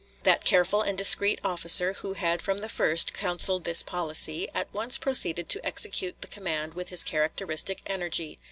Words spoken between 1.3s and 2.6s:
officer, who had from